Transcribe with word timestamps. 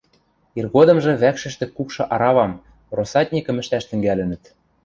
Иргодымжы 0.57 1.11
вӓкшӹштӹ 1.21 1.65
кукшы 1.75 2.03
аравам, 2.13 2.53
россатникӹм 2.97 3.57
ӹштӓш 3.61 3.83
тӹнгӓлӹнӹт. 3.89 4.43